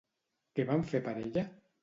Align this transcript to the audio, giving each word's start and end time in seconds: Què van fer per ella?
Què 0.59 0.65
van 0.71 0.87
fer 0.93 1.03
per 1.09 1.15
ella? 1.27 1.45